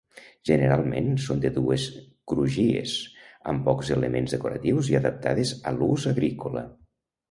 Generalment 0.49 1.11
són 1.25 1.43
de 1.43 1.51
dues 1.57 1.85
crugies, 2.33 2.97
amb 3.53 3.71
pocs 3.71 3.95
elements 3.99 4.37
decoratius 4.39 4.93
i 4.95 5.01
adaptades 5.05 5.57
a 5.73 5.81
l'ús 5.81 6.13
agrícola. 6.19 6.71